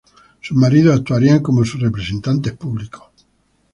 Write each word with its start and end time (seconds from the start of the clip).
Sus 0.41 0.57
maridos 0.57 0.97
actuarían 0.97 1.43
como 1.43 1.63
sus 1.63 1.79
representantes 1.79 2.53
públicos. 2.53 3.03